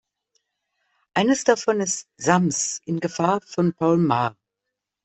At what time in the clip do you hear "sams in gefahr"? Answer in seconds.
2.17-3.39